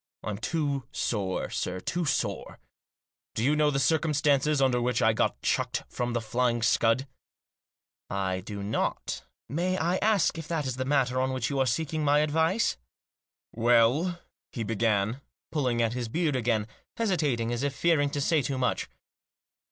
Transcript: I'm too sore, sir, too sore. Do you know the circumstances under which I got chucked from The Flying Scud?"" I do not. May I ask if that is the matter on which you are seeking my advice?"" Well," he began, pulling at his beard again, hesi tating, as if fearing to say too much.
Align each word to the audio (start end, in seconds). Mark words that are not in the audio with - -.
I'm 0.23 0.39
too 0.39 0.87
sore, 0.91 1.51
sir, 1.51 1.79
too 1.79 2.05
sore. 2.05 2.57
Do 3.35 3.43
you 3.43 3.55
know 3.55 3.69
the 3.69 3.77
circumstances 3.77 4.59
under 4.59 4.81
which 4.81 4.99
I 4.99 5.13
got 5.13 5.39
chucked 5.43 5.83
from 5.89 6.13
The 6.13 6.21
Flying 6.21 6.63
Scud?"" 6.63 7.05
I 8.29 8.39
do 8.39 8.63
not. 8.63 9.23
May 9.47 9.77
I 9.77 9.97
ask 9.97 10.39
if 10.39 10.47
that 10.47 10.65
is 10.65 10.77
the 10.77 10.85
matter 10.85 11.21
on 11.21 11.31
which 11.33 11.51
you 11.51 11.59
are 11.59 11.67
seeking 11.67 12.03
my 12.03 12.17
advice?"" 12.21 12.77
Well," 13.51 14.17
he 14.51 14.63
began, 14.63 15.21
pulling 15.51 15.83
at 15.83 15.93
his 15.93 16.09
beard 16.09 16.35
again, 16.35 16.65
hesi 16.97 17.17
tating, 17.17 17.51
as 17.51 17.61
if 17.61 17.75
fearing 17.75 18.09
to 18.09 18.21
say 18.21 18.41
too 18.41 18.57
much. 18.57 18.89